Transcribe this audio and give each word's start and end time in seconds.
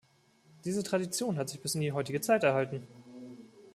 Diese 0.65 0.81
Tradition 0.81 1.37
hat 1.37 1.47
sich 1.49 1.61
bis 1.61 1.75
in 1.75 1.81
die 1.81 1.91
heutige 1.91 2.21
Zeit 2.21 2.43
erhalten. 2.43 2.87